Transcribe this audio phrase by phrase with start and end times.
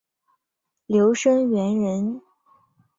[0.87, 2.23] 刘声元人。